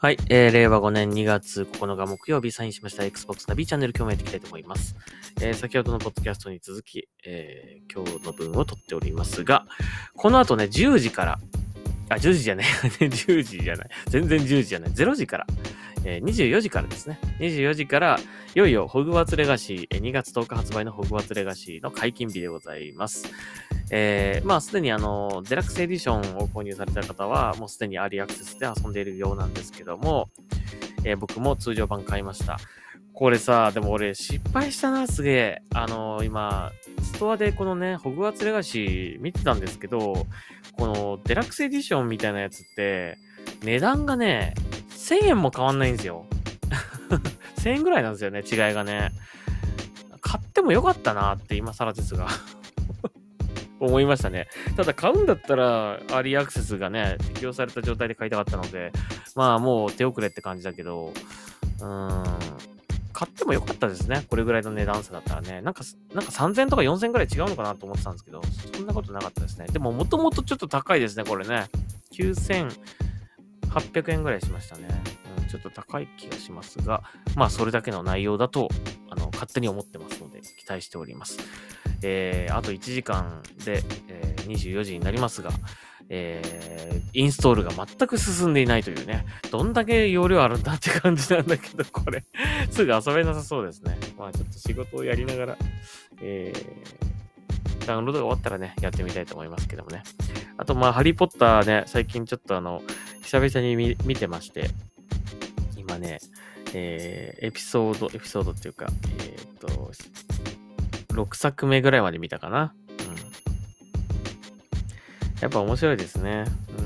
[0.00, 3.02] はい、えー、令和5年2月9日木曜日サインしました。
[3.02, 4.94] Xbox ナビチャンネル今日もやっていきたいと思います。
[5.40, 9.66] えー、先ほどのポッドキャストに続き、えー、今日の分を撮っておりますが、
[10.14, 11.40] この後ね、10時から、
[12.10, 12.66] あ、10時じゃない、
[13.10, 15.46] 10時じゃない、全然10時じゃない、0時から、
[16.04, 18.18] えー、24時からですね、24時から、
[18.54, 23.28] いよいよホグワーツレガシー、2月10日発売のホグワーツレガシーの解禁日でございます。
[23.90, 30.30] えー、まあ、すでにあの、デラックスエディションを購入された方は、もうすでにアリアクセスで遊んでいるようなんですけども、
[31.04, 32.58] えー、僕も通常版買いました。
[33.14, 35.62] これさ、でも俺失敗したな、すげえ。
[35.74, 36.70] あのー、今、
[37.02, 40.26] ストアでこのね、ホグワーツレガシー見てたんですけど、
[40.72, 43.18] このデラックスエディションみたいなやつって、
[43.62, 44.54] 値段がね、
[45.08, 46.26] 1000円も変わんないんですよ。
[47.56, 49.10] 1000円ぐらいなんですよね、違いがね。
[50.20, 52.28] 買ってもよかったなって今更ですが
[53.80, 54.48] 思いましたね。
[54.76, 58.92] ただ買うんだったら、アリーアクセスがね、適用された状態で買いたかったので、
[59.34, 61.14] まあもう手遅れって感じだけど、
[61.80, 62.24] うーん、
[63.14, 64.26] 買ってもよかったですね。
[64.28, 65.62] これぐらいの値段差だったらね。
[65.62, 65.82] なんか、
[66.12, 68.42] なんか3000とか4000ぐらい違うのかなと思ってたんですけど、
[68.74, 69.66] そんなことなかったですね。
[69.72, 71.68] でももともとちょっと高いですね、これね。
[72.12, 72.70] 9000
[73.80, 74.88] 800円ぐらいしましたね。
[75.38, 77.02] うん、ちょっと高い気がしますが、
[77.36, 78.68] まあそれだけの内容だと、
[79.10, 81.38] あの、勝手に思ってますので、期待しております。
[82.02, 85.50] えー、あと1時間で、えー、24時になりますが、
[86.10, 92.24] えー、インストールが全く進んでいないというね、どんだけ容量あるんだって感じなんだけど、これ
[92.70, 93.98] すぐ遊べなさそうですね。
[94.16, 95.58] まあちょっと仕事をやりながら、
[96.22, 97.17] えー、
[97.88, 100.02] ダウンロードが終わったらね、やってみたいと思いますけどもね。
[100.58, 102.82] あと、まあ、ハリーポッターね、最近ちょっとあの、
[103.22, 104.68] 久々に見てまして、
[105.76, 106.18] 今ね、
[106.74, 108.86] えー、エピソード、エピソードっていうか、
[109.20, 109.68] えっ、と、
[111.14, 112.74] 6作目ぐらいまで見たかな。
[112.90, 113.16] うん。
[115.40, 116.44] やっぱ面白いですね。
[116.78, 116.82] う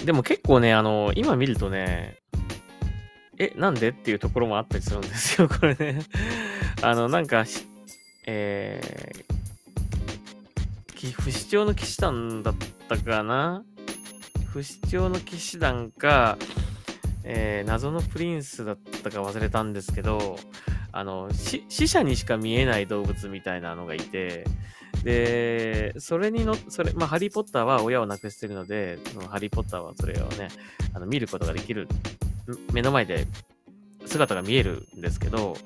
[0.00, 0.06] ん。
[0.06, 2.18] でも結構ね、あの、今見るとね、
[3.36, 5.98] え、なんでっていうところもあったりするんですよ、これね。
[6.82, 7.44] あの、なんか、
[8.26, 12.54] えー、不死鳥の騎士団だっ
[12.88, 13.64] たかな？
[14.46, 16.38] 不死鳥の騎士団か、
[17.24, 20.38] えー、謎のプリンスだったか忘れたんですけど、
[20.92, 21.28] あの、
[21.68, 24.44] 死者にしか見えない動物みたいなのがいて、
[25.02, 30.48] で、それにの、それ、まあ、ハリー・ポッターは親を亡くしてるので、そのハリー・ポッターはそれをね、
[30.94, 31.88] あの見ることができる、
[32.72, 33.26] 目の前で
[34.06, 35.56] 姿が見えるんですけど、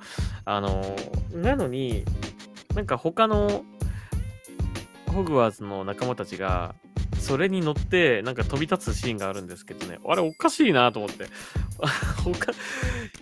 [0.45, 0.97] あの、
[1.33, 2.05] なのに、
[2.79, 3.65] なんか他の
[5.13, 6.77] ホグワーツの仲間たちが、
[7.19, 11.27] それに乗って、なんか飛び立つシーンがあるんですけどね、あれおかしいなと思って。
[12.23, 12.53] 他、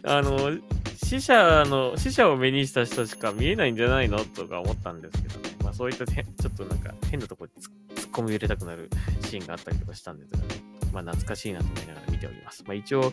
[0.02, 0.58] あの、
[1.02, 5.56] 死者の、死者を目にした人しか見えないんじゃないのとか思ったんですけどね。
[5.64, 7.62] まあそういったちょっとなんか変なところに
[7.96, 8.90] 突っ込み入れたくなる
[9.22, 10.65] シーンがあったりとかしたんですがね。
[10.96, 12.64] まあ懐かしいなと思いながら見ております。
[12.66, 13.12] まあ一応、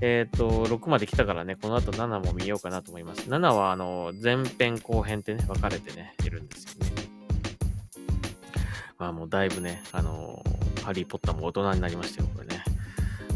[0.00, 3.28] えっ、ー、と、6まで来たからね、この後7も見ようかなと思います。
[3.28, 6.92] 7はあの、前編後編ってね、分かれてね、いるんですよね。
[8.98, 10.44] まあもうだいぶね、あの
[10.84, 12.62] ハリー・ポッターも大人になりましたよ、これね。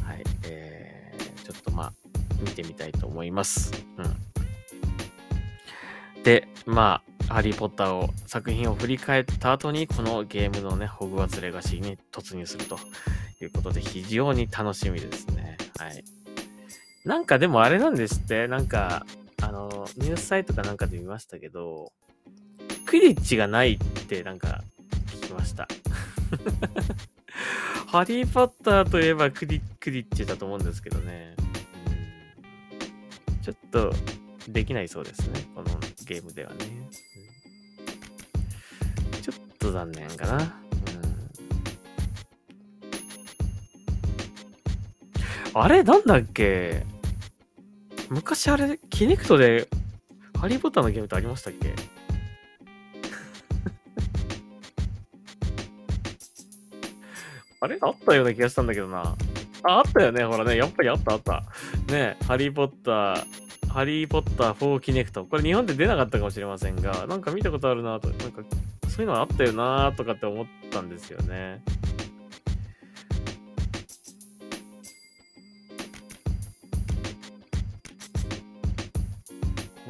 [0.05, 0.23] はい。
[0.45, 1.93] えー、ちょっとまあ、
[2.41, 3.73] 見てみたいと思います。
[3.97, 4.03] う
[6.19, 6.23] ん。
[6.23, 12.79] で、まあ、ハリー・ポッターを、作品を振り返った後に、このゲームのね、ホグワーツ・レガシーに突入すると
[13.39, 15.59] ということで、非常に楽しみですね。
[15.79, 16.05] はい。
[17.05, 19.07] なんかでもあれなんですって、なんか、
[19.43, 21.93] あの、ニュースサイトかなんかで見ましたけど、
[22.87, 24.63] クリッチがないってなんか
[25.07, 25.69] 聞きました。
[27.87, 31.35] ハリー・ポッターといえばクリクリッチだと思うんですけどね。
[33.43, 33.93] ちょっと
[34.49, 35.47] できないそうですね。
[35.55, 36.89] このゲームではね。
[39.23, 40.66] ちょっと残念かな。
[45.59, 46.85] あれなんだっけ？
[48.11, 49.69] 昔あれ、キネクトで
[50.39, 51.73] ハリー・ポッターのゲームってありましたっけ？
[57.61, 59.17] あれあったような気がしたんだけどな。
[59.63, 60.25] あ、あったよね。
[60.25, 60.57] ほらね。
[60.59, 61.43] やっぱりあったあった。
[61.91, 63.25] ねハリー・ポッター、
[63.69, 65.25] ハリー・ポッター4キネクト。
[65.25, 68.43] これ日本で出なかったかもしれませんが、なんか見たことあるなと、なんか
[68.89, 71.63] そういうのあったよなとかって思ったんですよね。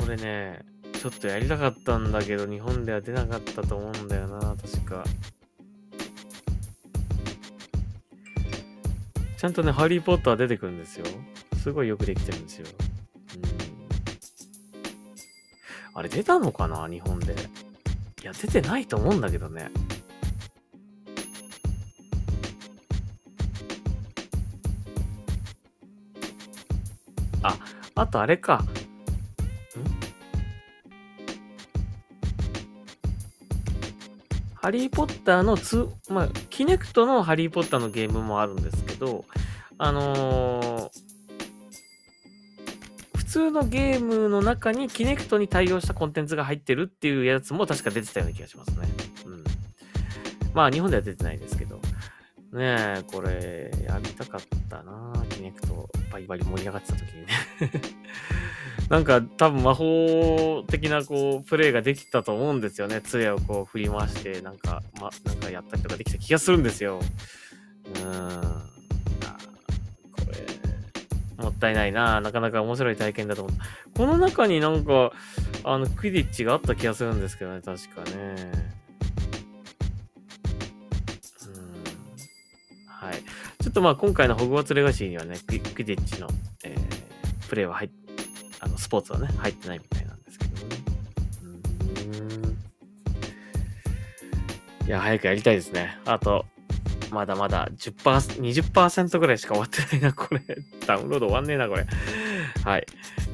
[0.06, 0.60] これね、
[0.92, 5.02] ちょっとやりたかったんだけど、日本では出なかったと思うんだよな、確か。
[9.36, 11.06] ちゃんとね、ハリー・ポッター出てくるんですよ。
[11.60, 12.68] すごいよくできてるんですよ。
[13.34, 13.38] う
[15.96, 15.98] ん。
[15.98, 17.34] あれ出たのかな日本で。
[18.22, 19.72] いや、出てないと思うんだけどね。
[27.42, 27.58] あ、
[27.96, 28.64] あとあれか。
[34.66, 39.24] ハリーポッターのつ、まあ、キネクトのハリーポッターのゲームもあるんですけど、
[39.78, 40.90] あのー、
[43.16, 48.88] 普通のゲームの中にキネクトに対応したコンテンツが入ってるっていうやつも確か出てたような気がしますね。
[49.26, 49.44] うん。
[50.52, 51.76] まあ、日本では出てないですけど。
[51.76, 51.82] ね
[52.98, 55.12] え、これ、やりたかったな
[55.42, 57.32] ネクト、バリバリ盛り上がってた時にね
[58.88, 63.00] なんか多分魔法的なこう、プレイができたと思うんですよね。
[63.00, 67.00] 杖をこう振り回して、なんか、ま、なんかやったりとかできた気がするんですよ。
[67.00, 68.70] うーん。
[70.12, 70.22] こ
[71.38, 73.64] れ、もったいないななかなか面白い体験だと思った。
[73.98, 75.12] この中になんか、
[75.64, 78.76] あの、クイディッチがあった気がするんですけどね、確かね。
[82.86, 83.22] はい。
[83.76, 86.28] とまあ今回のホグワーツレガシーにはね、クイクディッチの、
[86.64, 87.90] えー、プレイは入っ、
[88.60, 90.76] あの、スポーツはね、入ってないみたいなんですけどね。
[94.80, 94.86] うん。
[94.86, 95.98] いや、早くやりたいですね。
[96.06, 96.46] あと、
[97.10, 100.40] まだまだ10%、20%ぐらいしか終わってないな、これ。
[100.86, 101.86] ダウンロード終わんねえな、これ。
[102.64, 102.86] はい。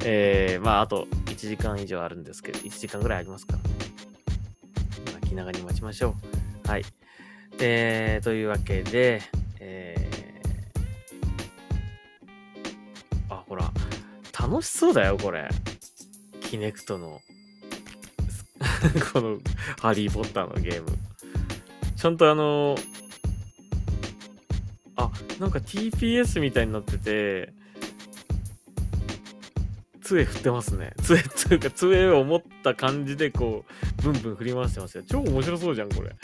[0.03, 3.63] えー、まあ、あと1時間以上あるんですけど、1時間ぐらいありますからね。
[5.25, 6.17] 気長に待ちましょ
[6.65, 6.67] う。
[6.67, 6.83] はい。
[7.61, 9.21] えー、というわけで、
[14.53, 15.49] 楽しそうだよ、これ。
[16.41, 17.21] キネクトの、
[19.11, 19.39] この、
[19.81, 20.89] ハリー・ポッターのゲーム。
[21.95, 22.75] ちゃんとあの、
[24.95, 25.09] あ、
[25.39, 27.51] なんか TPS みたいになってて、
[30.03, 30.93] 杖振ってますね。
[31.01, 33.65] 杖、つうか、杖を持った感じで、こ
[33.97, 35.03] う、ブンブン振り回してますよ。
[35.07, 36.15] 超面白そうじゃん、これ。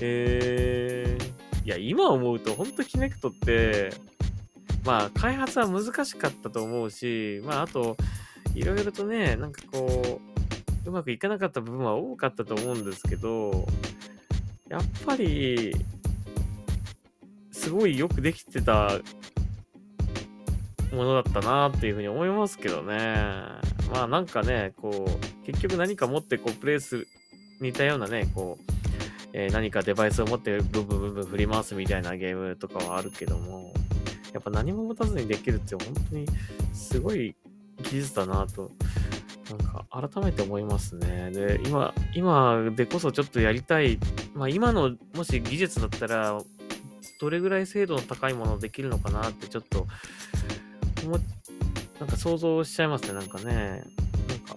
[0.00, 3.90] えー、いや、今思うと、ほんとキネクトって、
[4.88, 7.98] まあ、開発は難しかったと思うし、まあ、あと、
[8.54, 10.18] いろいろとね、なんかこ
[10.86, 13.66] う、うまくいかなかった部分は多かったと思うんですけど、
[14.70, 15.76] やっぱり、
[17.52, 18.92] すごいよくできてた
[20.90, 22.96] ものだったなっていうふうに思いますけどね。
[23.92, 27.08] まあなんかね、こう、結局何か持ってこうプレイする、
[27.60, 28.72] 似たようなね、こう、
[29.34, 33.74] えー、何かデバイスを持ってブンブンブンブン振り回すみたいなゲームとかはあるけども、
[34.32, 36.26] やっぱ何も持たずにできるって本当に
[36.72, 37.34] すごい
[37.82, 38.70] 技術だなと、
[39.50, 41.30] なんか改めて思いますね。
[41.32, 43.98] で、今、今でこそちょっとやりたい、
[44.34, 46.38] まあ今のもし技術だったら、
[47.20, 49.86] どれぐらい精度の高いものできるのかなってちょっと、
[51.98, 53.82] なんか想像しちゃいますね、なんかね。
[54.28, 54.56] なんか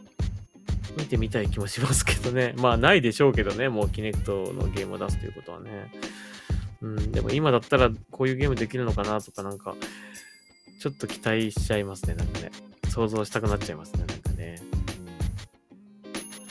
[0.98, 2.54] 見てみたい気もしますけどね。
[2.58, 3.70] まあ、ないでしょうけどね。
[3.70, 5.92] もう、キネクトのゲームを出すということはね。
[6.82, 9.76] うん、でも今だったらこういうゲームできるのかなとか、なんか、
[10.80, 12.16] ちょっと期待しちゃいますね。
[12.16, 12.52] なんかね。
[12.90, 14.06] 想像したくなっちゃいますね。
[14.08, 14.60] なんかね。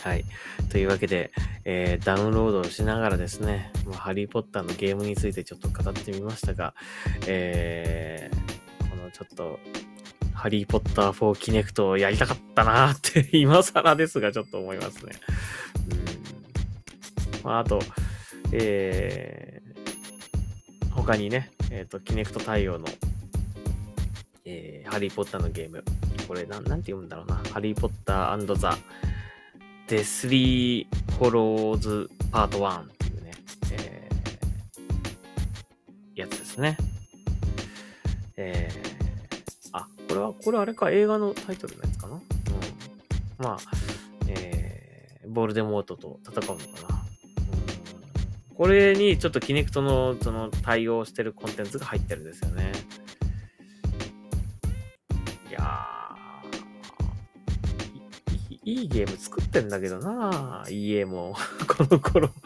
[0.02, 0.24] はい。
[0.70, 1.32] というわけで、
[1.64, 6.74] えー、ダウンロードをしながらですね、まあ、ハリー・ポッターのゲームについてちょっと語ってみましたが、
[7.26, 9.58] えー、このちょっと
[10.32, 15.12] ハリーポッター4キネクトをやりたかったなーって 今更ですがちょっと思いますね。
[17.34, 17.44] うん。
[17.44, 17.80] まあ、あと、
[18.52, 19.59] えー、
[20.90, 22.86] 他にね、えっ、ー、と、キネクト対応の、
[24.44, 25.84] えー、ハリーポッターのゲーム。
[26.26, 27.36] これ、なん、なんて読むんだろうな。
[27.52, 28.76] ハリーポッターザ・
[29.88, 33.30] デスリー・フォローズ・パート1っていうね、
[33.72, 36.76] えー、やつですね。
[38.36, 38.90] えー
[40.10, 42.20] これは、これあれか、映画のタイトルのやつかなうん。
[43.38, 43.58] まあ、
[44.26, 46.89] えー、ボルデモートと戦うのかな。
[48.60, 52.72] これにちょっとキネクトの、その、対応してるコンテンツが入ってるんですよね。
[55.48, 61.34] いやー、いいゲーム作ってんだけどな EA も、
[61.66, 62.28] この頃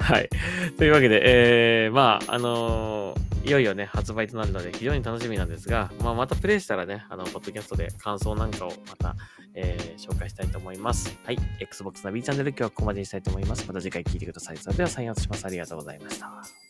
[0.00, 0.30] はい。
[0.78, 9.14] というわけで、えー、まあ、あのーいよいよね、発売となるので非常に楽しみなんですが、まあ、またプレイしたらね、あの、ポッドキャストで感想なんかをまた、
[9.54, 11.16] えー、紹介したいと思います。
[11.22, 11.38] はい。
[11.60, 13.64] Xbox ナビチャンネル今日はここまでにしたいと思います。
[13.68, 14.56] また次回聞いてください。
[14.56, 15.46] それではサインアウトします。
[15.46, 16.65] ありがとうございました。